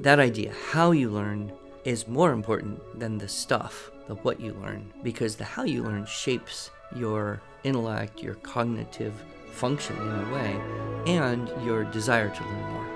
[0.00, 1.52] That idea, how you learn,
[1.84, 6.04] is more important than the stuff, the what you learn, because the how you learn
[6.04, 9.14] shapes your intellect, your cognitive
[9.52, 10.60] function in a way,
[11.06, 12.86] and your desire to learn more.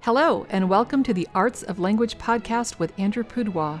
[0.00, 3.80] Hello, and welcome to the Arts of Language podcast with Andrew Pudewa,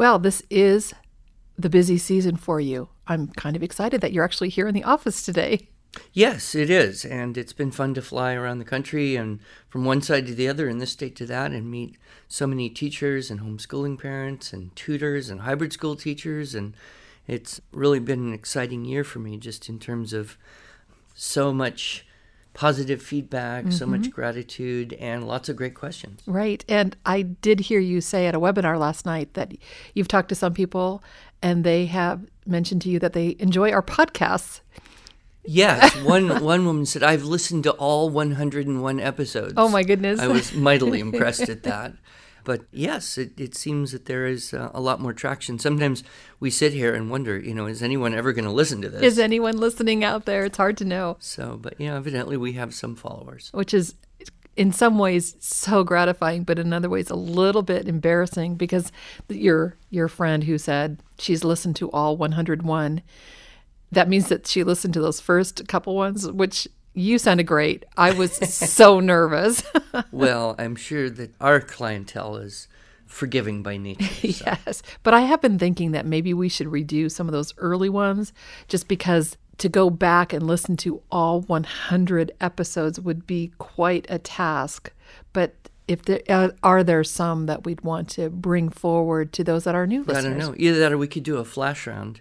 [0.00, 0.94] Well, this is
[1.58, 2.88] the busy season for you.
[3.06, 5.68] I'm kind of excited that you're actually here in the office today.
[6.14, 7.04] Yes, it is.
[7.04, 10.48] And it's been fun to fly around the country and from one side to the
[10.48, 14.74] other and this state to that and meet so many teachers and homeschooling parents and
[14.74, 16.54] tutors and hybrid school teachers.
[16.54, 16.74] And
[17.26, 20.38] it's really been an exciting year for me just in terms of
[21.14, 22.06] so much
[22.54, 23.72] positive feedback, mm-hmm.
[23.72, 24.10] so much mm-hmm.
[24.10, 26.20] gratitude, and lots of great questions.
[26.26, 26.64] Right.
[26.68, 29.52] And I did hear you say at a webinar last night that
[29.94, 31.02] you've talked to some people
[31.42, 34.60] and they have mentioned to you that they enjoy our podcasts.
[35.44, 39.54] Yes, one one woman said I've listened to all 101 episodes.
[39.56, 40.20] Oh my goodness!
[40.20, 41.94] I was mightily impressed at that.
[42.44, 45.58] But yes, it, it seems that there is uh, a lot more traction.
[45.58, 46.02] Sometimes
[46.38, 49.02] we sit here and wonder, you know, is anyone ever going to listen to this?
[49.02, 50.44] Is anyone listening out there?
[50.44, 51.16] It's hard to know.
[51.20, 53.50] So, but yeah, evidently we have some followers.
[53.52, 53.94] Which is
[54.56, 58.92] in some ways so gratifying, but in other ways a little bit embarrassing because
[59.28, 63.02] your your friend who said she's listened to all 101
[63.92, 67.84] that means that she listened to those first couple ones, which you sounded great.
[67.96, 69.62] I was so nervous.
[70.10, 72.68] well, I'm sure that our clientele is
[73.06, 74.32] forgiving by nature.
[74.32, 74.44] So.
[74.46, 74.82] yes.
[75.02, 78.32] But I have been thinking that maybe we should redo some of those early ones
[78.68, 84.18] just because to go back and listen to all 100 episodes would be quite a
[84.18, 84.92] task.
[85.32, 85.54] But
[85.86, 89.74] if there uh, are there some that we'd want to bring forward to those that
[89.74, 90.24] are new listeners?
[90.24, 90.54] I don't know.
[90.56, 92.20] Either that or we could do a flash round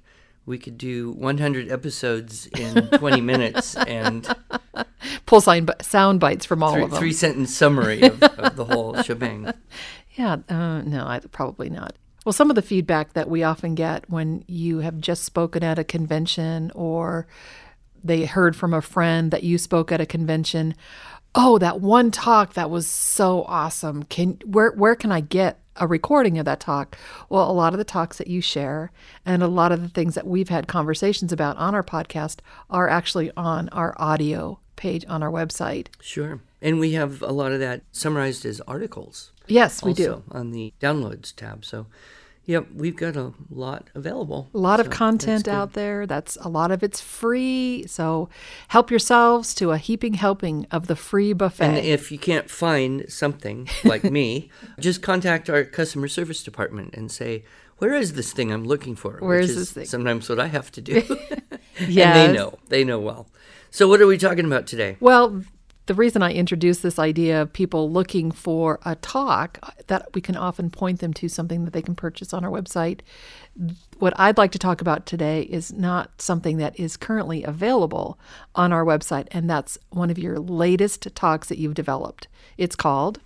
[0.50, 4.28] we could do 100 episodes in 20 minutes and
[5.26, 7.00] pull sign, sound bites from all three, of them.
[7.00, 9.54] Three sentence summary of, of the whole shebang.
[10.16, 11.96] Yeah, uh, no, I, probably not.
[12.26, 15.80] Well, some of the feedback that we often get when you have just spoken at
[15.80, 17.28] a convention or
[18.04, 20.74] they heard from a friend that you spoke at a convention,
[21.36, 24.04] oh, that one talk that was so awesome.
[24.04, 26.98] Can where where can I get a recording of that talk.
[27.30, 28.92] Well, a lot of the talks that you share
[29.26, 32.90] and a lot of the things that we've had conversations about on our podcast are
[32.90, 35.88] actually on our audio page on our website.
[36.02, 36.40] Sure.
[36.62, 39.32] And we have a lot of that summarized as articles.
[39.48, 40.24] Yes, we do.
[40.32, 41.66] On the downloads tab.
[41.66, 41.88] So
[42.50, 44.50] Yep, we've got a lot available.
[44.56, 46.08] A lot so of content out there.
[46.08, 47.86] That's a lot of it's free.
[47.86, 48.28] So
[48.70, 51.64] help yourselves to a heaping helping of the free buffet.
[51.64, 54.50] And if you can't find something like me,
[54.80, 57.44] just contact our customer service department and say,
[57.78, 59.86] "Where is this thing I'm looking for?" Where Which is this thing?
[59.86, 61.04] Sometimes what I have to do.
[61.88, 62.58] yeah, and they know.
[62.70, 63.28] They know well.
[63.70, 64.98] So what are we talking about today?
[65.00, 65.44] Well,
[65.90, 70.22] the reason I introduced this idea of people looking for a talk uh, that we
[70.22, 73.00] can often point them to something that they can purchase on our website.
[73.98, 78.20] What I'd like to talk about today is not something that is currently available
[78.54, 82.28] on our website, and that's one of your latest talks that you've developed.
[82.56, 83.20] It's called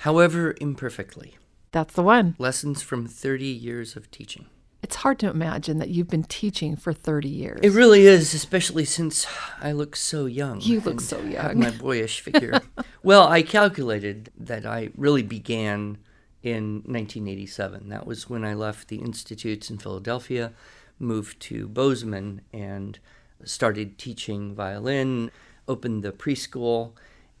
[0.00, 1.38] However Imperfectly.
[1.70, 2.34] That's the one.
[2.38, 4.50] Lessons from 30 years of teaching.
[4.82, 7.60] It's hard to imagine that you've been teaching for 30 years.
[7.62, 9.26] It really is, especially since
[9.60, 10.60] I look so young.
[10.60, 11.60] You look so young.
[11.60, 12.60] my boyish figure.
[13.02, 15.98] well, I calculated that I really began
[16.42, 17.90] in 1987.
[17.90, 20.52] That was when I left the institutes in Philadelphia,
[20.98, 22.98] moved to Bozeman, and
[23.44, 25.30] started teaching violin,
[25.68, 26.92] opened the preschool,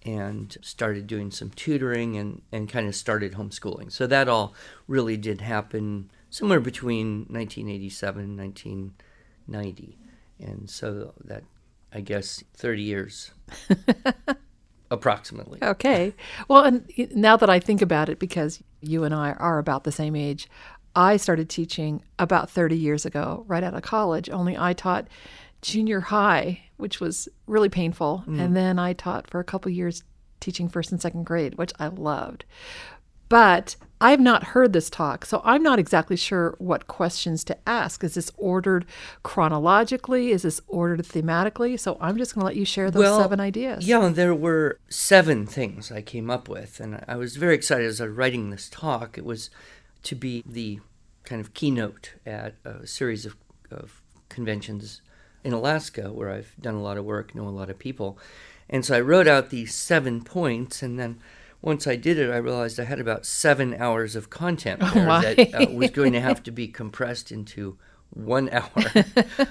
[0.04, 3.90] and started doing some tutoring and, and kind of started homeschooling.
[3.90, 4.54] So that all
[4.86, 9.98] really did happen somewhere between 1987 and 1990.
[10.40, 11.44] And so that,
[11.92, 13.30] I guess, 30 years.
[14.90, 15.58] approximately.
[15.62, 16.14] Okay.
[16.48, 16.84] Well, and
[17.14, 20.48] now that I think about it, because you and I are about the same age,
[20.94, 25.08] I started teaching about 30 years ago, right out of college, only I taught
[25.62, 28.24] junior high, which was really painful.
[28.26, 28.40] Mm.
[28.40, 30.02] And then I taught for a couple years
[30.40, 32.44] teaching first and second grade, which I loved.
[33.30, 38.02] But I've not heard this talk, so I'm not exactly sure what questions to ask.
[38.02, 38.84] Is this ordered
[39.22, 40.30] chronologically?
[40.30, 41.78] Is this ordered thematically?
[41.78, 43.86] So I'm just going to let you share those Well, seven ideas.
[43.86, 48.00] Yeah, there were seven things I came up with, and I was very excited as
[48.00, 49.16] I was writing this talk.
[49.16, 49.50] It was
[50.02, 50.80] to be the
[51.24, 53.36] kind of keynote at a series of,
[53.70, 55.00] of conventions
[55.44, 58.18] in Alaska where I've done a lot of work, know a lot of people.
[58.68, 61.20] And so I wrote out these seven points, and then
[61.62, 65.34] once I did it, I realized I had about seven hours of content there Why?
[65.34, 67.78] that uh, was going to have to be compressed into
[68.10, 68.70] one hour.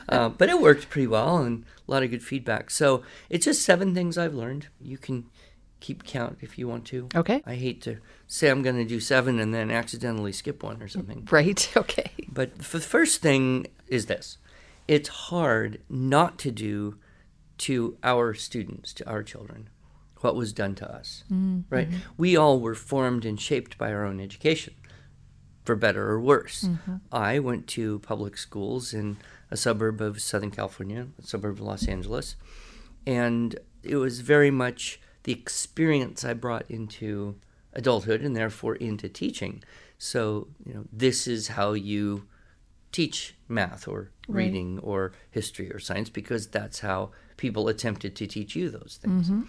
[0.10, 2.70] uh, but it worked pretty well and a lot of good feedback.
[2.70, 4.68] So it's just seven things I've learned.
[4.80, 5.26] You can
[5.80, 7.08] keep count if you want to.
[7.16, 7.42] Okay.
[7.46, 7.98] I hate to
[8.28, 11.28] say I'm going to do seven and then accidentally skip one or something.
[11.32, 11.70] Right.
[11.78, 12.12] Okay.
[12.32, 14.38] But the first thing is this
[14.88, 16.98] it's hard not to do
[17.60, 19.70] to our students, to our children,
[20.22, 21.24] what was done to us.
[21.32, 21.90] Mm, right?
[21.90, 22.00] Mm-hmm.
[22.18, 24.74] We all were formed and shaped by our own education,
[25.66, 26.64] for better or worse.
[26.64, 26.96] Mm-hmm.
[27.12, 29.18] I went to public schools in
[29.50, 32.36] a suburb of Southern California, a suburb of Los Angeles,
[33.06, 37.36] and it was very much the experience I brought into
[37.74, 39.64] adulthood and therefore into teaching.
[39.98, 42.28] So, you know, this is how you
[42.92, 44.46] teach math or Right.
[44.46, 49.30] reading or history or science because that's how people attempted to teach you those things.
[49.30, 49.42] Mm-hmm.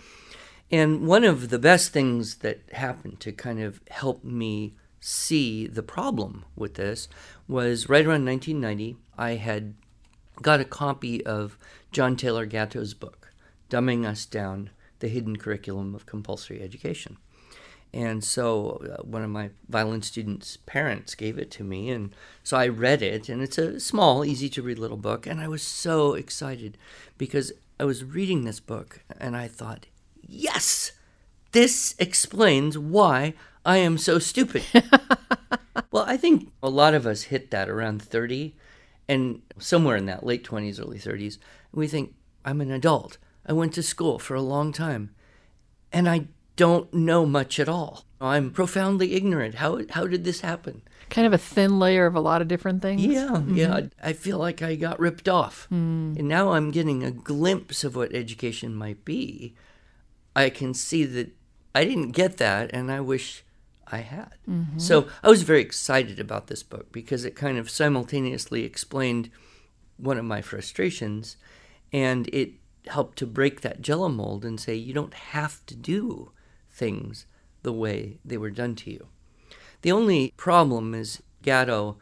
[0.73, 5.83] And one of the best things that happened to kind of help me see the
[5.83, 7.09] problem with this
[7.47, 9.75] was right around 1990, I had
[10.41, 11.59] got a copy of
[11.91, 13.33] John Taylor Gatto's book,
[13.69, 14.71] Dumbing Us Down
[15.01, 17.19] The Hidden Curriculum of Compulsory Education.
[17.93, 21.91] And so uh, one of my violin students' parents gave it to me.
[21.91, 23.29] And so I read it.
[23.29, 25.27] And it's a small, easy to read little book.
[25.27, 26.79] And I was so excited
[27.19, 29.87] because I was reading this book and I thought,
[30.23, 30.93] yes,
[31.53, 33.35] this explains why
[33.65, 34.65] I am so stupid.
[35.91, 38.55] well, I think a lot of us hit that around 30
[39.09, 41.37] and somewhere in that late 20s, early 30s.
[41.73, 42.15] And we think,
[42.45, 43.19] I'm an adult.
[43.47, 45.15] I went to school for a long time
[45.93, 46.27] and I
[46.57, 48.05] don't know much at all.
[48.21, 49.57] I'm profoundly ignorant.
[49.57, 50.83] How how did this happen?
[51.11, 53.05] Kind of a thin layer of a lot of different things.
[53.05, 53.57] Yeah, mm-hmm.
[53.57, 53.75] yeah.
[53.75, 56.15] I I feel like I got ripped off, hmm.
[56.17, 59.55] and now I'm getting a glimpse of what education might be.
[60.35, 61.35] I can see that
[61.75, 63.45] I didn't get that, and I wish
[63.87, 64.35] I had.
[64.49, 64.79] Mm-hmm.
[64.79, 69.31] So I was very excited about this book because it kind of simultaneously explained
[69.97, 71.37] one of my frustrations,
[71.93, 72.53] and it
[72.89, 76.33] helped to break that jello mold and say you don't have to do
[76.71, 77.27] things
[77.63, 79.07] the way they were done to you.
[79.83, 81.99] The only problem is Gatto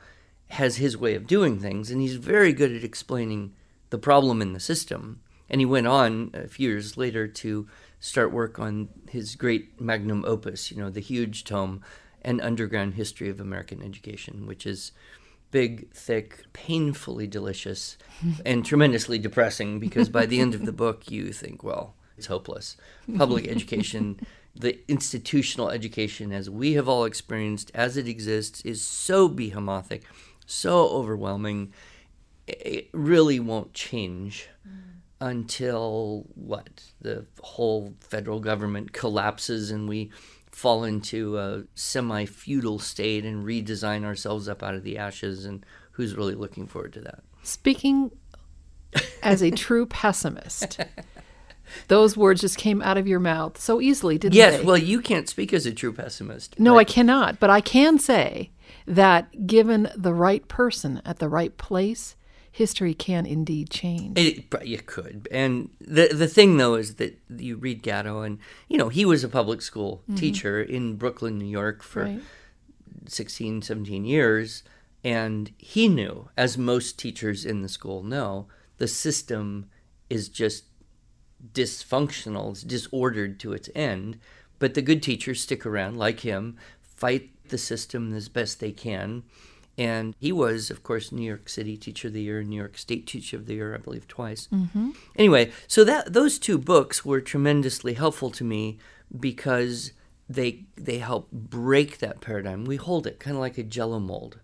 [0.48, 3.52] has his way of doing things, and he's very good at explaining
[3.90, 5.20] the problem in the system.
[5.48, 7.68] And he went on a few years later to
[8.00, 11.82] start work on his great magnum opus, you know, the huge tome,
[12.22, 14.92] An Underground History of American Education, which is
[15.50, 17.98] big, thick, painfully delicious,
[18.46, 22.76] and tremendously depressing because by the end of the book, you think, well, it's hopeless.
[23.16, 24.20] Public education,
[24.56, 30.02] the institutional education as we have all experienced, as it exists, is so behemothing,
[30.46, 31.72] so overwhelming.
[32.46, 34.89] It really won't change mm.
[35.20, 36.82] Until what?
[37.00, 40.10] The whole federal government collapses and we
[40.50, 45.44] fall into a semi feudal state and redesign ourselves up out of the ashes.
[45.44, 47.20] And who's really looking forward to that?
[47.42, 48.10] Speaking
[49.22, 50.80] as a true pessimist,
[51.88, 54.56] those words just came out of your mouth so easily, didn't Yes, they?
[54.58, 56.58] Yes, well, you can't speak as a true pessimist.
[56.58, 58.50] no, but- I cannot, but I can say
[58.86, 62.16] that given the right person at the right place,
[62.52, 64.18] history can indeed change.
[64.18, 65.28] It, you could.
[65.30, 68.38] And the the thing though is that you read Gatto and
[68.68, 70.16] you know, he was a public school mm-hmm.
[70.16, 72.20] teacher in Brooklyn, New York for Right.
[73.06, 74.62] 16, 17 years
[75.02, 78.46] and he knew as most teachers in the school know,
[78.78, 79.70] the system
[80.08, 80.64] is just
[81.52, 84.18] dysfunctional, it's disordered to its end,
[84.58, 89.22] but the good teachers stick around like him, fight the system as best they can.
[89.78, 93.06] And he was, of course, New York City Teacher of the Year, New York State
[93.06, 94.48] Teacher of the Year, I believe, twice.
[94.52, 94.90] Mm-hmm.
[95.16, 98.78] Anyway, so that those two books were tremendously helpful to me
[99.18, 99.92] because
[100.28, 102.64] they they help break that paradigm.
[102.64, 104.38] We hold it kind of like a jello mold.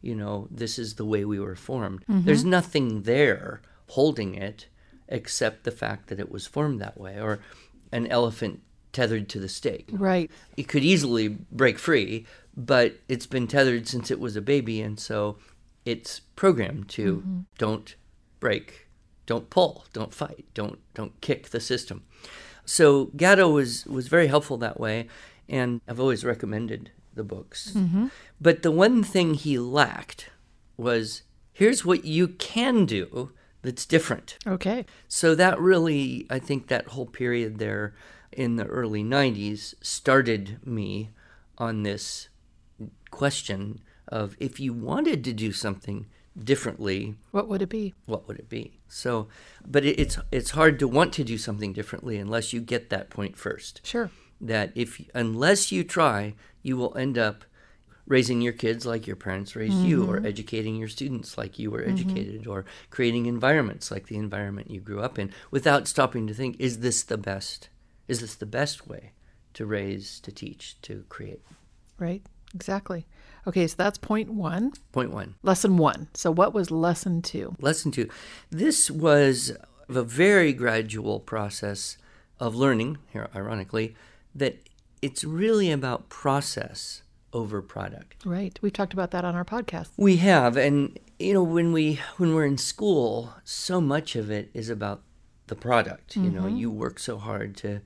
[0.00, 2.00] You know, this is the way we were formed.
[2.02, 2.26] Mm-hmm.
[2.26, 4.66] There's nothing there holding it
[5.08, 7.40] except the fact that it was formed that way, or
[7.92, 8.62] an elephant
[8.92, 10.30] tethered to the stake right.
[10.56, 14.98] it could easily break free, but it's been tethered since it was a baby, and
[14.98, 15.38] so
[15.84, 17.40] it's programmed to mm-hmm.
[17.58, 17.96] don't
[18.40, 18.88] break,
[19.26, 22.04] don't pull, don't fight, don't don't kick the system.
[22.64, 25.08] So Gatto was was very helpful that way,
[25.48, 27.72] and I've always recommended the books.
[27.74, 28.08] Mm-hmm.
[28.40, 30.30] But the one thing he lacked
[30.76, 33.32] was here's what you can do
[33.62, 34.38] that's different.
[34.46, 34.84] Okay.
[35.08, 37.94] So that really, I think that whole period there
[38.32, 41.10] in the early 90s started me
[41.58, 42.28] on this
[43.12, 47.94] question of if you wanted to do something differently, What would it be?
[48.06, 48.80] what would it be?
[48.88, 49.28] So,
[49.64, 53.10] but it, it's it's hard to want to do something differently unless you get that
[53.10, 53.80] point first.
[53.84, 54.10] Sure.
[54.40, 57.44] That if unless you try, you will end up
[58.06, 60.26] raising your kids like your parents raised you, or mm-hmm.
[60.26, 61.92] educating your students like you were mm-hmm.
[61.92, 66.56] educated, or creating environments like the environment you grew up in, without stopping to think:
[66.58, 67.68] Is this the best?
[68.08, 69.12] Is this the best way
[69.54, 71.42] to raise, to teach, to create?
[71.98, 72.22] Right.
[72.54, 73.06] Exactly.
[73.46, 74.72] Okay, so that's point one.
[74.92, 75.34] Point one.
[75.42, 76.08] Lesson one.
[76.14, 77.56] So what was lesson two?
[77.60, 78.08] Lesson two.
[78.50, 79.56] This was
[79.88, 81.96] a very gradual process
[82.38, 83.94] of learning, here, ironically,
[84.34, 84.58] that
[85.00, 88.24] it's really about process over product.
[88.24, 88.58] Right.
[88.62, 89.90] We've talked about that on our podcast.
[89.96, 94.50] We have, and you know, when we when we're in school, so much of it
[94.54, 95.02] is about
[95.46, 96.16] the product.
[96.16, 96.56] You know, mm-hmm.
[96.56, 97.80] you work so hard to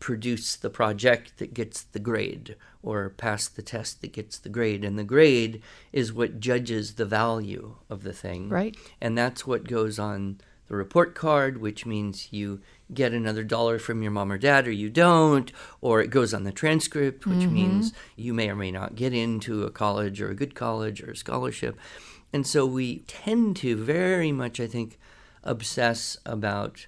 [0.00, 4.84] produce the project that gets the grade or pass the test that gets the grade.
[4.84, 8.48] And the grade is what judges the value of the thing.
[8.48, 8.76] Right.
[9.00, 12.60] and that's what goes on the report card which means you
[12.94, 16.44] get another dollar from your mom or dad or you don't or it goes on
[16.44, 17.54] the transcript which mm-hmm.
[17.54, 21.10] means you may or may not get into a college or a good college or
[21.10, 21.76] a scholarship.
[22.32, 24.98] And so we tend to very much i think
[25.42, 26.86] obsess about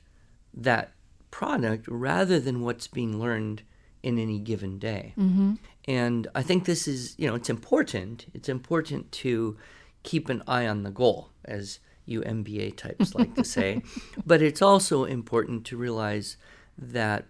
[0.55, 0.93] that
[1.33, 3.63] product rather than what's being learned
[4.05, 5.15] in any given day.
[5.19, 5.55] Mm-hmm.
[5.89, 8.27] And I think this is, you know, it's important.
[8.33, 9.57] It's important to
[10.05, 13.83] keep an eye on the goal, as you MBA types like to say.
[14.27, 16.37] But it's also important to realize
[16.79, 17.27] that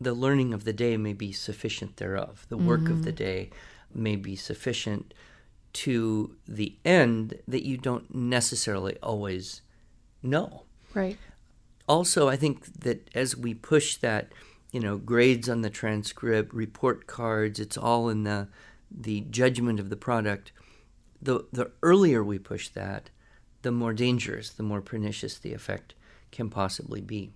[0.00, 2.46] the learning of the day may be sufficient thereof.
[2.48, 3.24] The work of the mm-hmm.
[3.24, 3.50] day
[3.92, 5.12] may be sufficient
[5.72, 9.62] to the end that you don't necessarily always
[10.22, 10.64] know
[10.94, 11.18] Right.
[11.90, 12.56] Also i think
[12.86, 14.24] that as we push that
[14.72, 18.48] you know grades on the transcript report cards it's all in the
[19.06, 20.52] the judgment of the product
[21.20, 23.10] the the earlier we push that
[23.62, 25.94] the more dangerous the more pernicious the effect
[26.32, 27.30] can possibly be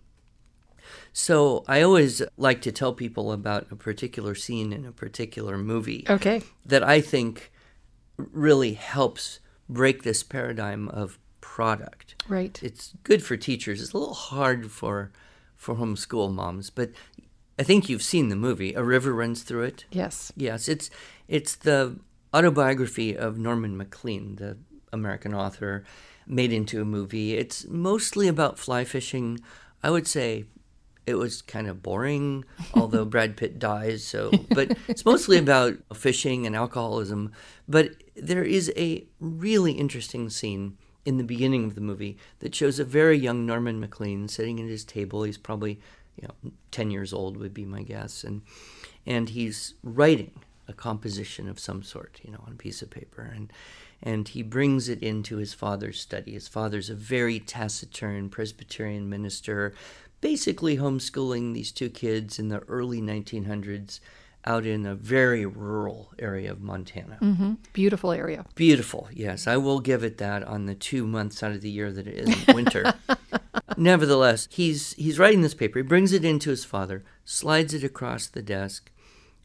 [1.12, 6.04] so i always like to tell people about a particular scene in a particular movie
[6.08, 6.42] Okay.
[6.66, 7.50] that I think
[8.16, 12.14] really helps break this paradigm of product.
[12.26, 12.58] Right.
[12.62, 13.82] It's good for teachers.
[13.82, 15.12] It's a little hard for
[15.56, 16.90] for homeschool moms, but
[17.58, 18.72] I think you've seen the movie.
[18.72, 19.84] A river runs through it.
[19.92, 20.32] Yes.
[20.36, 20.88] Yes, it's
[21.28, 22.00] it's the
[22.32, 24.56] autobiography of Norman Maclean, the
[24.90, 25.84] American author,
[26.26, 27.34] made into a movie.
[27.34, 29.38] It's mostly about fly fishing.
[29.82, 30.46] I would say
[31.06, 34.02] it was kind of boring, although Brad Pitt dies.
[34.02, 37.32] So, but it's mostly about fishing and alcoholism.
[37.68, 42.78] But there is a really interesting scene in the beginning of the movie that shows
[42.78, 45.22] a very young Norman Maclean sitting at his table.
[45.22, 45.80] He's probably,
[46.16, 48.42] you know, ten years old would be my guess, and
[49.06, 50.32] and he's writing
[50.66, 53.52] a composition of some sort, you know, on a piece of paper, and
[54.02, 56.32] and he brings it into his father's study.
[56.32, 59.74] His father's a very taciturn Presbyterian minister,
[60.20, 64.00] basically homeschooling these two kids in the early 1900s
[64.46, 67.16] out in a very rural area of Montana.
[67.16, 68.44] hmm Beautiful area.
[68.54, 69.46] Beautiful, yes.
[69.46, 72.28] I will give it that on the two months out of the year that it
[72.28, 72.92] isn't winter.
[73.76, 75.78] Nevertheless, he's he's writing this paper.
[75.78, 78.90] He brings it into his father, slides it across the desk,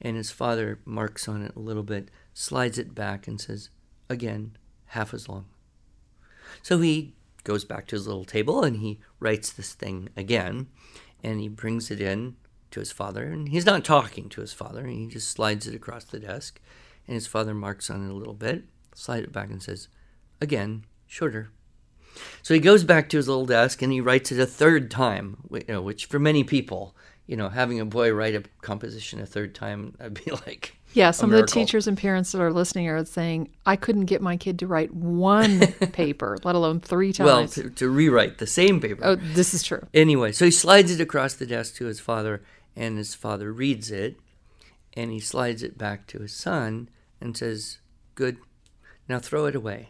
[0.01, 3.69] and his father marks on it a little bit, slides it back, and says,
[4.09, 5.45] "Again, half as long."
[6.61, 7.13] So he
[7.43, 10.67] goes back to his little table and he writes this thing again,
[11.23, 12.35] and he brings it in
[12.71, 14.85] to his father, and he's not talking to his father.
[14.87, 16.59] He just slides it across the desk,
[17.07, 19.87] and his father marks on it a little bit, slide it back, and says,
[20.41, 21.49] "Again, shorter."
[22.41, 25.37] So he goes back to his little desk and he writes it a third time,
[25.51, 26.95] you know, which for many people,
[27.27, 31.11] you know, having a boy write a composition a third time, I'd be like, Yeah,
[31.11, 34.35] some of the teachers and parents that are listening are saying, I couldn't get my
[34.35, 35.59] kid to write one
[35.93, 37.25] paper, let alone three times.
[37.25, 39.01] well, to, to rewrite the same paper.
[39.05, 39.85] oh, this is true.
[39.93, 42.41] Anyway, so he slides it across the desk to his father,
[42.79, 44.17] and his father reads it,
[44.95, 47.79] and he slides it back to his son and says,
[48.15, 48.37] Good,
[49.07, 49.89] now throw it away.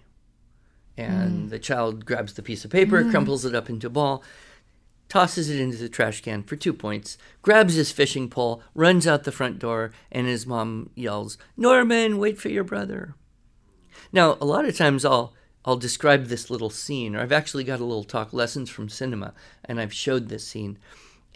[0.97, 1.49] And mm.
[1.51, 3.11] the child grabs the piece of paper, mm.
[3.11, 4.23] crumples it up into a ball,
[5.07, 9.23] tosses it into the trash can for two points, grabs his fishing pole, runs out
[9.23, 13.13] the front door, and his mom yells, Norman, wait for your brother.
[14.11, 17.81] Now, a lot of times I'll I'll describe this little scene, or I've actually got
[17.81, 20.79] a little talk lessons from cinema, and I've showed this scene.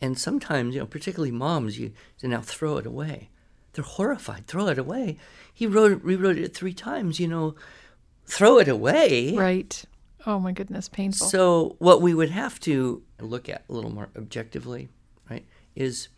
[0.03, 3.29] And sometimes, you know, particularly moms, you say, now throw it away.
[3.71, 4.47] they're horrified.
[4.47, 5.17] Throw it away.
[5.53, 7.21] He wrote rewrote it three times.
[7.21, 7.55] You know,
[8.25, 9.33] throw it away.
[9.33, 9.83] Right.
[10.25, 11.27] Oh my goodness, painful.
[11.27, 14.89] So what we would have to look at a little more objectively,
[15.29, 15.45] right,
[15.75, 16.09] is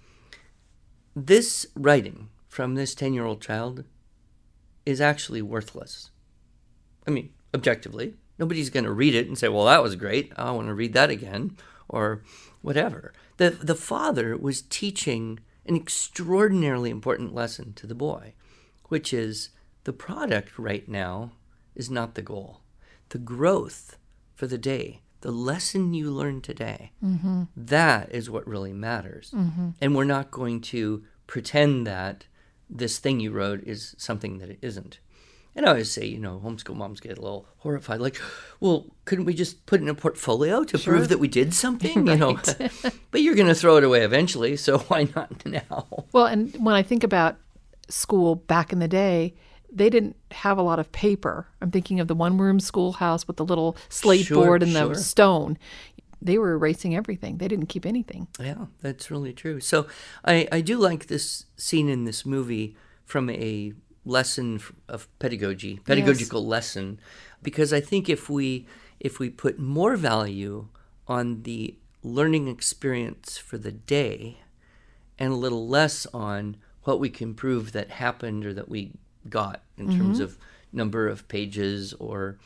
[1.15, 3.83] this writing from this 10-year-old child
[4.85, 6.11] is actually worthless.
[7.07, 10.33] I mean, objectively, nobody's going to read it and say, "Well, that was great.
[10.35, 11.55] I want to read that again,"
[11.89, 12.21] or
[12.61, 13.13] whatever.
[13.37, 18.33] The the father was teaching an extraordinarily important lesson to the boy,
[18.89, 19.49] which is
[19.83, 21.31] the product right now
[21.75, 22.61] is not the goal.
[23.09, 23.97] The growth
[24.33, 27.43] for the day, the lesson you learn today, Mm-hmm.
[27.55, 29.33] that is what really matters.
[29.81, 32.25] And we're not going to pretend that
[32.69, 34.99] this thing you wrote is something that it isn't.
[35.55, 38.19] And I always say, you know, homeschool moms get a little horrified, like,
[38.59, 42.05] well, couldn't we just put in a portfolio to prove that we did something?
[42.07, 42.39] You know,
[43.11, 45.87] but you're going to throw it away eventually, so why not now?
[46.11, 47.37] Well, and when I think about
[47.87, 49.33] school back in the day,
[49.71, 51.47] they didn't have a lot of paper.
[51.61, 54.95] I'm thinking of the one room schoolhouse with the little slate Sure, board and the
[54.95, 55.57] stone.
[56.21, 57.37] They were erasing everything.
[57.37, 58.27] They didn't keep anything.
[58.39, 59.59] Yeah, that's really true.
[59.59, 59.87] So
[60.23, 63.73] I, I do like this scene in this movie from a
[64.05, 66.99] lesson of pedagogy, pedagogical lesson,
[67.41, 68.67] because I think if we
[68.99, 70.67] if we put more value
[71.07, 74.39] on the learning experience for the day
[75.19, 78.91] and a little less on what we can prove that happened or that we
[79.29, 80.23] got in terms mm-hmm.
[80.23, 80.37] of
[80.71, 82.37] number of pages or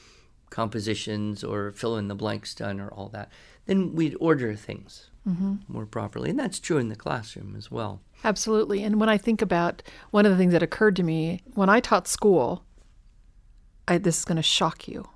[0.50, 3.30] compositions or fill in the blanks done or all that,
[3.66, 5.56] then we'd order things mm-hmm.
[5.68, 6.30] more properly.
[6.30, 8.02] And that's true in the classroom as well.
[8.24, 8.84] Absolutely.
[8.84, 11.80] And when I think about one of the things that occurred to me when I
[11.80, 12.64] taught school,
[13.88, 15.08] I, this is going to shock you.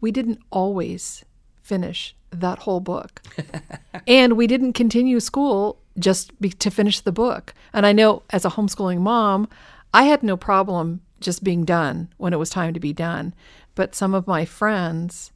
[0.00, 1.24] We didn't always
[1.62, 3.22] finish that whole book.
[4.06, 7.54] and we didn't continue school just be, to finish the book.
[7.72, 9.48] And I know as a homeschooling mom,
[9.92, 13.34] I had no problem just being done when it was time to be done.
[13.74, 15.32] But some of my friends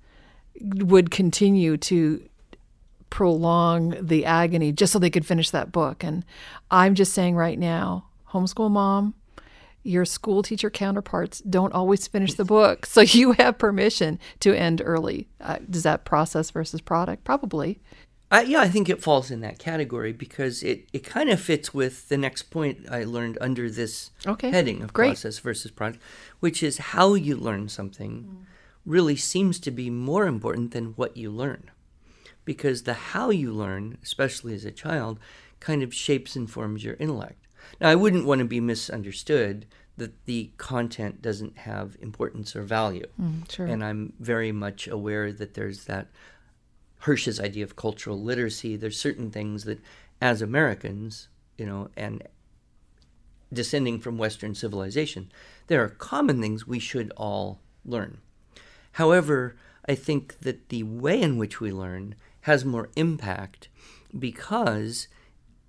[0.61, 2.23] would continue to
[3.11, 6.03] prolong the agony just so they could finish that book.
[6.05, 6.25] And
[6.71, 9.15] I'm just saying right now, homeschool mom,
[9.83, 12.87] your school teacher counterparts don't always finish the book.
[12.91, 15.29] So you have permission to end early.
[15.41, 17.25] Uh, does that process versus product?
[17.25, 17.81] Probably.
[18.33, 21.75] I, yeah, I think it falls in that category because it, it kind of fits
[21.75, 25.09] with the next point I learned under this Okay, heading of great.
[25.09, 26.01] process versus product,
[26.39, 28.47] which is how you learn something
[28.87, 31.71] really seems to be more important than what you learn.
[32.51, 35.21] Because the how you learn, especially as a child,
[35.61, 37.47] kind of shapes and forms your intellect.
[37.81, 39.67] Now, I wouldn't want to be misunderstood
[39.99, 43.07] that the content doesn't have importance or value.
[43.23, 43.67] Mm, sure.
[43.67, 46.09] And I'm very much aware that there's that
[47.03, 48.75] Hirsch's idea of cultural literacy.
[48.75, 49.79] There's certain things that,
[50.21, 52.21] as Americans, you know, and
[53.53, 55.31] descending from Western civilization,
[55.69, 58.19] there are common things we should all learn.
[58.95, 59.55] However,
[59.89, 63.69] I think that the way in which we learn has more impact
[64.19, 65.09] because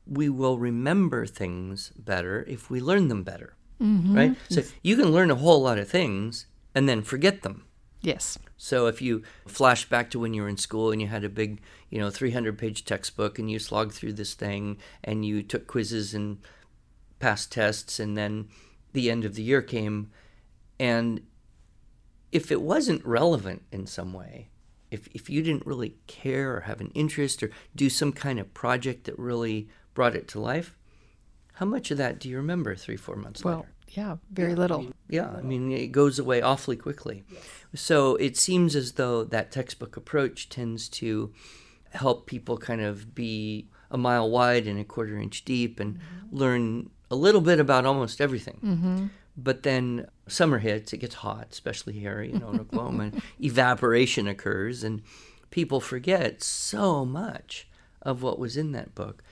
[0.05, 3.55] we will remember things better if we learn them better.
[3.81, 4.15] Mm-hmm.
[4.15, 4.35] Right?
[4.49, 7.65] So you can learn a whole lot of things and then forget them.
[8.01, 8.37] yes.
[8.57, 11.29] So if you flash back to when you were in school and you had a
[11.29, 15.65] big, you know, 300 page textbook and you slogged through this thing and you took
[15.65, 16.37] quizzes and
[17.17, 18.49] passed tests and then
[18.93, 20.11] the end of the year came
[20.79, 21.21] and
[22.31, 24.50] if it wasn't relevant in some way,
[24.91, 28.53] if if you didn't really care or have an interest or do some kind of
[28.53, 30.75] project that really brought it to life,
[31.53, 33.69] how much of that do you remember 3 4 months Well, later?
[33.89, 34.87] yeah, very little.
[35.09, 37.23] Yeah, I mean, it goes away awfully quickly.
[37.73, 41.33] So it seems as though that textbook approach tends to
[41.91, 46.37] help people kind of be a mile wide and a quarter inch deep and mm-hmm.
[46.37, 48.59] learn a little bit about almost everything.
[48.63, 49.07] Mm-hmm.
[49.37, 54.27] But then summer hits, it gets hot, especially here, you know, in Oklahoma, and evaporation
[54.27, 55.01] occurs, and
[55.49, 57.67] people forget so much
[58.01, 59.23] of what was in that book.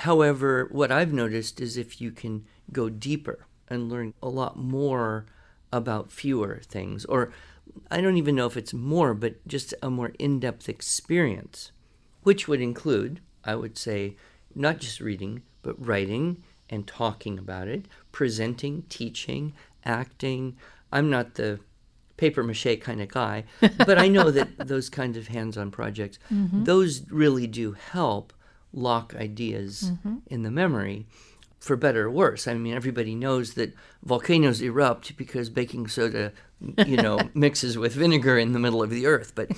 [0.00, 5.26] However, what I've noticed is if you can go deeper and learn a lot more
[5.72, 7.32] about fewer things, or
[7.90, 11.72] I don't even know if it's more, but just a more in depth experience,
[12.22, 14.16] which would include, I would say,
[14.54, 19.52] not just reading, but writing and talking about it, presenting, teaching,
[19.84, 20.56] acting.
[20.92, 21.60] I'm not the
[22.16, 23.44] paper mache kind of guy,
[23.78, 28.32] but I know that those kinds of hands on projects, those really do help
[28.72, 29.92] lock ideas
[30.26, 31.06] in the memory
[31.66, 32.46] for better or worse.
[32.46, 33.74] I mean, everybody knows that
[34.04, 36.32] volcanoes erupt because baking soda,
[36.86, 39.32] you know, mixes with vinegar in the middle of the earth.
[39.34, 39.50] But,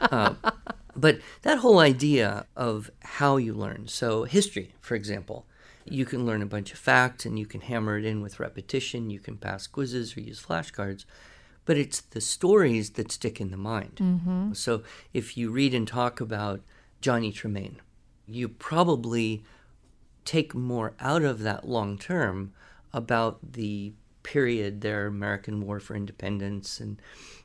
[0.00, 0.34] uh,
[0.96, 3.88] but that whole idea of how you learn.
[3.88, 5.46] So history, for example,
[5.92, 9.10] you can learn a bunch of facts and you can hammer it in with repetition,
[9.10, 11.04] you can pass quizzes or use flashcards,
[11.64, 13.96] but it's the stories that stick in the mind.
[13.96, 14.52] Mm-hmm.
[14.54, 16.60] So if you read and talk about
[17.00, 17.76] Johnny Tremain,
[18.26, 19.44] you probably
[20.24, 22.52] take more out of that long term
[22.92, 27.00] about the period there, American War for Independence, and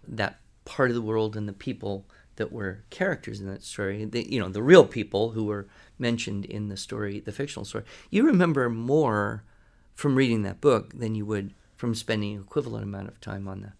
[0.07, 4.05] that part of the world and the people that were characters in that story.
[4.05, 5.67] The, you know, the real people who were
[6.03, 7.85] mentioned in the story, the fictional story.
[8.11, 9.43] You remember more
[9.95, 13.73] from reading that book than you would from spending equivalent amount of time on the,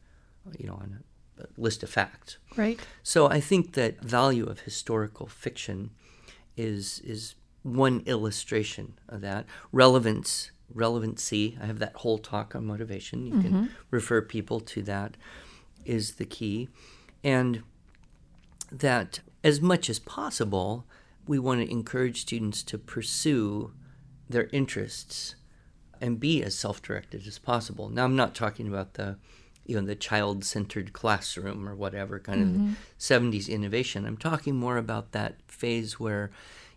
[0.58, 1.04] you know, on
[1.38, 2.38] a, a list of facts.
[2.56, 2.80] Right.
[3.04, 5.92] So I think that value of historical fiction
[6.56, 13.26] is is one illustration of that relevance relevancy i have that whole talk on motivation
[13.26, 13.66] you can mm-hmm.
[13.90, 15.16] refer people to that
[15.86, 16.68] is the key
[17.24, 17.64] and
[18.72, 20.86] that as much as possible
[21.28, 23.74] we want to encourage students to pursue
[24.30, 25.36] their interests
[26.02, 27.90] and be as self-directed as possible.
[27.90, 29.18] Now i'm not talking about the
[29.66, 32.74] you know the child-centered classroom or whatever kind of mm-hmm.
[33.00, 34.06] 70s innovation.
[34.06, 36.32] I'm talking more about that phase where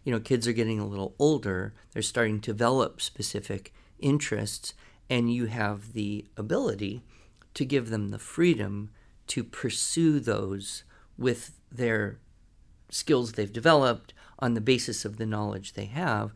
[0.04, 4.72] you know kids are getting a little older they're starting to develop specific interests
[5.10, 7.02] and you have the ability
[7.54, 8.90] to give them the freedom
[9.26, 10.84] to pursue those
[11.18, 12.18] with their
[12.88, 16.32] skills they've developed on the basis of the knowledge they have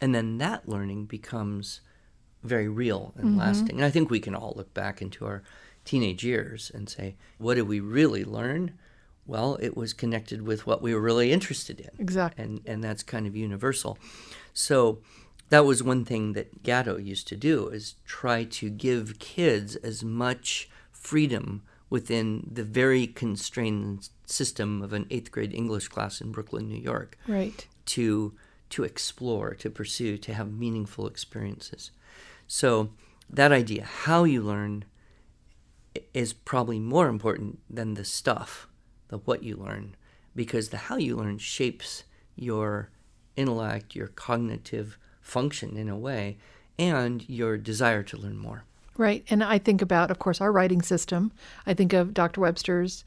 [0.00, 1.80] and then that learning becomes
[2.42, 3.38] very real and mm-hmm.
[3.38, 5.42] lasting and i think we can all look back into our
[5.84, 8.72] teenage years and say what did we really learn
[9.26, 12.44] well it was connected with what we were really interested in Exactly.
[12.44, 13.98] and and that's kind of universal.
[14.52, 14.98] So
[15.48, 20.02] that was one thing that Gatto used to do is try to give kids as
[20.02, 21.62] much freedom
[21.92, 27.18] within the very constrained system of an eighth grade English class in Brooklyn, New York,
[27.28, 27.66] Right.
[27.84, 28.32] to
[28.70, 31.90] to explore, to pursue, to have meaningful experiences.
[32.48, 32.94] So
[33.28, 34.86] that idea, how you learn,
[36.14, 38.66] is probably more important than the stuff,
[39.08, 39.94] the what you learn,
[40.34, 42.88] because the how you learn shapes your
[43.36, 46.38] intellect, your cognitive function in a way,
[46.78, 48.64] and your desire to learn more.
[48.96, 49.24] Right.
[49.30, 51.32] And I think about, of course, our writing system.
[51.66, 52.40] I think of Dr.
[52.40, 53.04] Webster's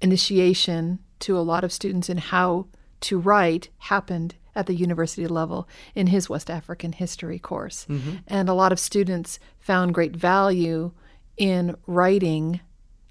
[0.00, 2.66] initiation to a lot of students in how
[3.00, 7.86] to write happened at the university level in his West African history course.
[7.88, 8.16] Mm-hmm.
[8.26, 10.92] And a lot of students found great value
[11.36, 12.60] in writing,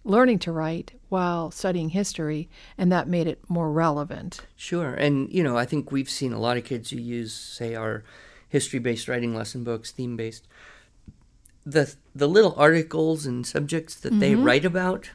[0.04, 4.42] learning to write while studying history, and that made it more relevant.
[4.56, 4.94] Sure.
[4.94, 8.04] And, you know, I think we've seen a lot of kids who use, say, our
[8.48, 10.48] history based writing lesson books, theme based.
[11.66, 14.44] The, the little articles and subjects that they mm-hmm.
[14.44, 15.12] write about,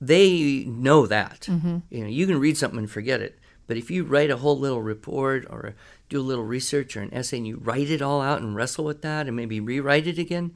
[0.00, 1.42] they know that.
[1.42, 1.78] Mm-hmm.
[1.90, 3.38] You know, you can read something and forget it.
[3.66, 5.74] But if you write a whole little report or
[6.08, 8.84] do a little research or an essay and you write it all out and wrestle
[8.84, 10.54] with that and maybe rewrite it again,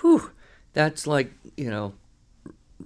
[0.00, 0.30] whew,
[0.72, 1.94] that's like, you know,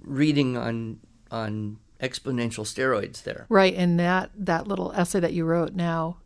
[0.02, 1.00] reading on
[1.30, 3.46] on exponential steroids there.
[3.48, 6.18] Right, and that that little essay that you wrote now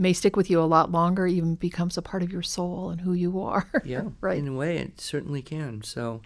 [0.00, 3.02] may stick with you a lot longer, even becomes a part of your soul and
[3.02, 3.68] who you are.
[3.84, 4.38] Yeah, right.
[4.38, 5.82] In a way, it certainly can.
[5.82, 6.22] So,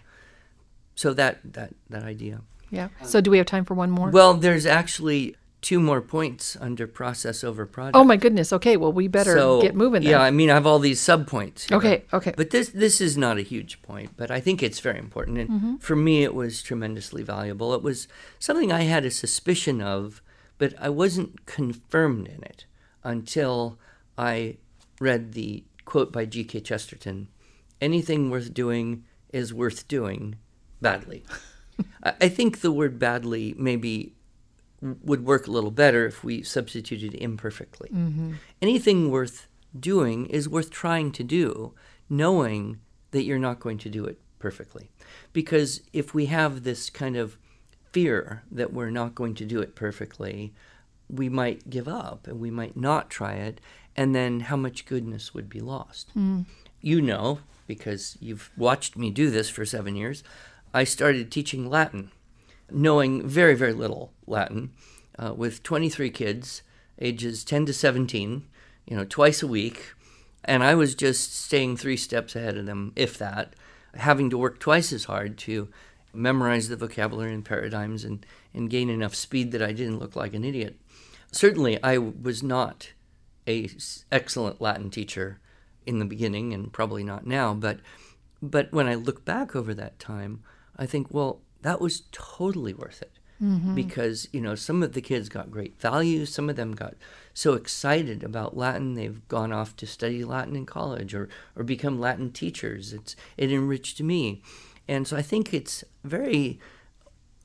[0.95, 2.41] so that that that idea.
[2.71, 2.89] Yeah.
[3.03, 4.09] So do we have time for one more?
[4.09, 7.95] Well, there's actually two more points under process over product.
[7.95, 8.53] oh my goodness.
[8.53, 10.11] Okay, well we better so, get moving then.
[10.11, 11.71] Yeah, I mean, I have all these sub points.
[11.71, 12.33] Okay, okay.
[12.37, 15.37] But this this is not a huge point, but I think it's very important.
[15.37, 15.75] And Mm-hmm.
[15.77, 17.73] for me, it was tremendously valuable.
[17.73, 18.07] It was
[18.39, 20.21] something I had a suspicion of,
[20.57, 22.65] but I wasn't confirmed in it
[23.05, 23.79] until
[24.17, 24.57] I
[24.99, 26.59] read the quote by G.K.
[26.61, 27.29] Chesterton:
[27.79, 30.35] "Anything worth doing is worth doing
[30.81, 31.23] badly."
[32.03, 34.13] I think the word badly maybe
[34.81, 37.89] would work a little better if we substituted imperfectly.
[37.89, 38.33] Mm-hmm.
[38.61, 41.73] Anything worth doing is worth trying to do,
[42.09, 42.79] knowing
[43.11, 44.91] that you're not going to do it perfectly.
[45.33, 47.37] Because if we have this kind of
[47.91, 50.53] fear that we're not going to do it perfectly,
[51.09, 53.61] we might give up and we might not try it,
[53.95, 56.09] and then how much goodness would be lost.
[56.81, 60.23] You know, because you've watched me do this for seven years,
[60.73, 62.11] I started teaching Latin,
[62.69, 64.71] knowing very, very little Latin,
[65.17, 66.61] uh, with 23 kids,
[66.99, 68.45] ages 10 to 17,
[68.85, 69.93] you know, twice a week.
[70.43, 73.53] And I was just staying three steps ahead of them, if that,
[73.95, 75.69] having to work twice as hard to
[76.13, 80.33] memorize the vocabulary and paradigms and, and gain enough speed that I didn't look like
[80.33, 80.77] an idiot.
[81.35, 82.93] Certainly, I was not
[83.45, 85.39] a s- excellent Latin teacher
[85.85, 87.53] in the beginning, and probably not now.
[87.53, 87.79] But
[88.41, 90.43] but when I look back over that time,
[90.77, 93.19] I think, well, that was totally worth it.
[93.43, 93.75] Mm-hmm.
[93.75, 96.93] Because you know some of the kids got great values some of them got
[97.33, 101.99] so excited about latin they've gone off to study latin in college or or become
[101.99, 102.93] latin teachers.
[102.93, 104.41] It's it enriched me.
[104.87, 106.59] And so i think it's very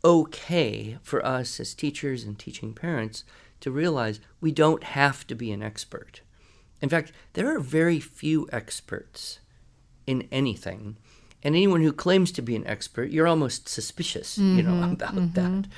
[0.04, 3.24] okay for us as teachers and teaching parents
[3.60, 6.22] to realize we don't have to be an expert
[6.80, 9.40] in fact there are very few experts
[10.06, 10.96] in anything
[11.42, 15.14] and anyone who claims to be an expert, you're almost suspicious, you know, mm-hmm, about
[15.14, 15.32] mm-hmm.
[15.32, 15.68] that.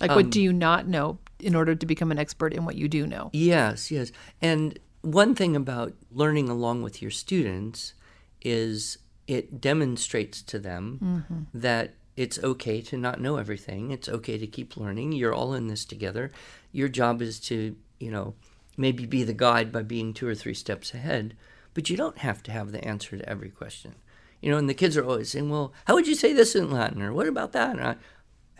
[0.00, 2.76] Like, what um, do you not know in order to become an expert in what
[2.76, 3.30] you do know?
[3.32, 4.12] Yes, yes.
[4.40, 7.94] And one thing about learning along with your students
[8.40, 11.58] is it demonstrates to them mm-hmm.
[11.58, 13.90] that it's okay to not know everything.
[13.90, 15.12] It's okay to keep learning.
[15.12, 16.30] You're all in this together.
[16.70, 18.34] Your job is to, you know,
[18.76, 21.34] maybe be the guide by being two or three steps ahead,
[21.72, 23.94] but you don't have to have the answer to every question.
[24.42, 26.70] You know, and the kids are always saying, "Well, how would you say this in
[26.70, 27.96] Latin?" or "What about that?" And I,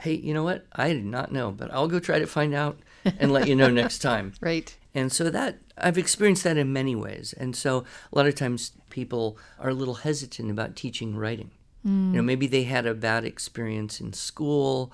[0.00, 0.64] hey, you know what?
[0.72, 2.78] I did not know, but I'll go try to find out
[3.18, 4.32] and let you know next time.
[4.40, 4.74] Right.
[4.94, 7.34] And so that I've experienced that in many ways.
[7.34, 11.50] And so a lot of times people are a little hesitant about teaching writing.
[11.84, 12.26] You know, mm.
[12.26, 14.92] maybe they had a bad experience in school.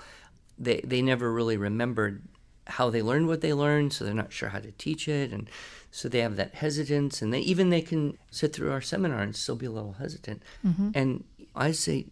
[0.58, 2.22] They they never really remembered
[2.68, 5.48] how they learned what they learned, so they're not sure how to teach it and
[5.90, 9.34] so they have that hesitance and they even they can sit through our seminar and
[9.34, 10.42] still be a little hesitant.
[10.64, 10.90] Mm-hmm.
[10.94, 12.06] And I say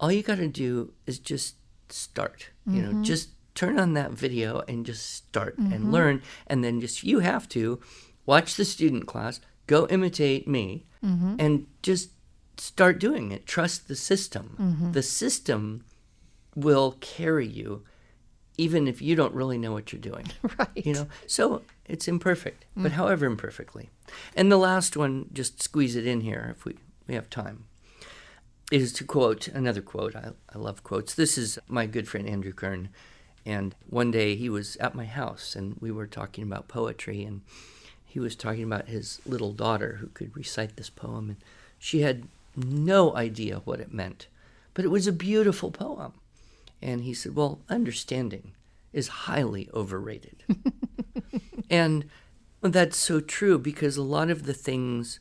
[0.00, 1.56] all you got to do is just
[1.90, 2.48] start.
[2.66, 3.02] You know, mm-hmm.
[3.02, 5.90] just turn on that video and just start and mm-hmm.
[5.90, 6.22] learn.
[6.46, 7.80] And then just you have to
[8.24, 10.86] watch the student class, go imitate me,
[11.38, 12.10] and just
[12.60, 13.46] start doing it.
[13.46, 14.56] Trust the system.
[14.60, 14.92] Mm-hmm.
[14.92, 15.84] The system
[16.54, 17.84] will carry you
[18.58, 20.26] even if you don't really know what you're doing.
[20.58, 20.84] Right.
[20.86, 22.94] You know, so it's imperfect, but mm.
[22.94, 23.90] however imperfectly.
[24.34, 27.66] And the last one, just squeeze it in here if we, we have time,
[28.72, 30.16] is to quote another quote.
[30.16, 31.14] I, I love quotes.
[31.14, 32.88] This is my good friend Andrew Kern.
[33.46, 37.22] And one day he was at my house and we were talking about poetry.
[37.22, 37.42] And
[38.04, 41.28] he was talking about his little daughter who could recite this poem.
[41.28, 41.38] And
[41.78, 42.24] she had
[42.64, 44.26] no idea what it meant,
[44.74, 46.12] but it was a beautiful poem.
[46.80, 48.52] And he said, Well, understanding
[48.92, 50.44] is highly overrated.
[51.70, 52.08] and
[52.60, 55.20] that's so true because a lot of the things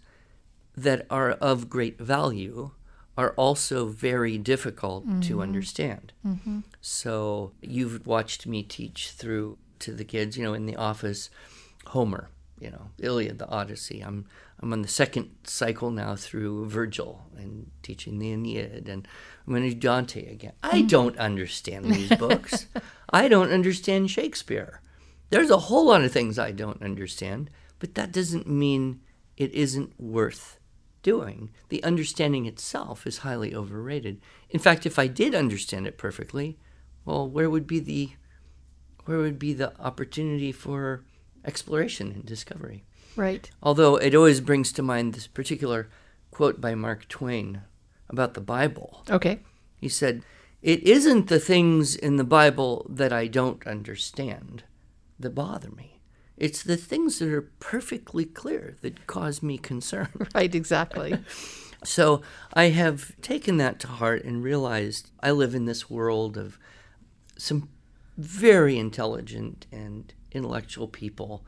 [0.76, 2.71] that are of great value
[3.17, 5.39] are also very difficult to mm-hmm.
[5.39, 6.13] understand.
[6.26, 6.60] Mm-hmm.
[6.82, 11.32] So you've watched me teach through to the kids, you know, in the office,
[11.88, 14.02] Homer, you know, Iliad, the Odyssey.
[14.02, 14.26] I'm
[14.60, 19.08] I'm on the second cycle now through Virgil and teaching the Aeneid, and
[19.46, 20.54] I'm going to do Dante again.
[20.63, 20.89] I mm.
[20.89, 22.65] don't understand these books.
[23.12, 24.82] I don't understand Shakespeare.
[25.30, 29.02] There's a whole lot of things I don't understand, but that doesn't mean
[29.36, 30.60] it isn't worth
[31.04, 31.52] doing.
[31.70, 34.22] The understanding itself is highly overrated.
[34.50, 36.58] In fact, if I did understand it perfectly,
[37.06, 38.12] well, where would be the
[39.06, 41.06] where would be the opportunity for
[41.46, 42.84] exploration and discovery?
[43.17, 43.49] Right.
[43.62, 45.89] Although it always brings to mind this particular
[46.32, 47.63] quote by Mark Twain
[48.10, 49.03] about the Bible.
[49.10, 49.39] Okay.
[49.75, 50.23] He said,
[50.62, 54.63] It isn't the things in the Bible that I don't understand
[55.19, 55.99] that bother me.
[56.38, 60.10] It's the things that are perfectly clear that cause me concern.
[60.36, 61.19] Right, exactly.
[61.84, 66.58] So I have taken that to heart and realized I live in this world of
[67.38, 67.69] some
[68.17, 71.45] very intelligent and intellectual people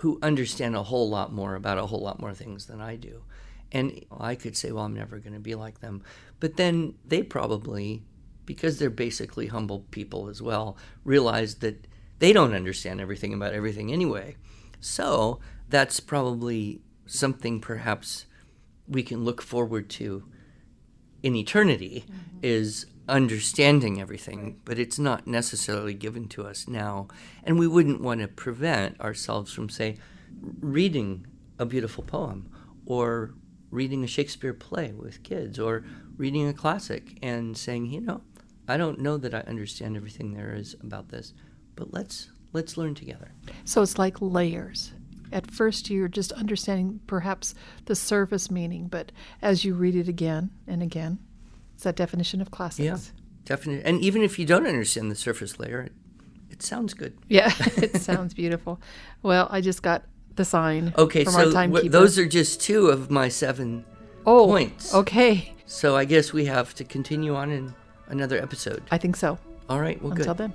[0.00, 3.22] who understand a whole lot more about a whole lot more things than I do.
[3.70, 6.02] And I could say, well, I'm never going to be like them.
[6.40, 8.02] But then they probably,
[8.46, 11.86] because they're basically humble people as well, realize that
[12.18, 14.36] they don't understand everything about everything anyway.
[14.80, 18.26] So that's probably something perhaps
[18.86, 20.24] we can look forward to
[21.22, 22.38] in eternity mm-hmm.
[22.42, 27.08] is understanding everything, but it's not necessarily given to us now.
[27.44, 29.96] And we wouldn't want to prevent ourselves from, say,
[30.60, 31.26] reading
[31.58, 32.50] a beautiful poem
[32.86, 33.34] or
[33.70, 35.84] reading a Shakespeare play with kids or
[36.16, 38.22] reading a classic and saying, you know,
[38.66, 41.32] I don't know that I understand everything there is about this,
[41.74, 43.32] but let's let's learn together.
[43.64, 44.92] So it's like layers.
[45.30, 50.50] At first, you're just understanding perhaps the surface meaning, but as you read it again
[50.66, 51.18] and again,
[51.78, 52.84] it's that definition of classics.
[52.84, 52.98] Yeah,
[53.44, 53.84] definitely.
[53.84, 55.92] And even if you don't understand the surface layer, it,
[56.50, 57.16] it sounds good.
[57.28, 58.80] Yeah, it sounds beautiful.
[59.22, 60.02] Well, I just got
[60.34, 61.88] the sign Okay, from so timekeeper.
[61.88, 63.84] those are just two of my seven
[64.26, 64.92] oh, points.
[64.92, 67.72] Okay, So I guess we have to continue on in
[68.08, 68.82] another episode.
[68.90, 69.38] I think so.
[69.68, 70.50] All right, well, Until good.
[70.50, 70.54] then.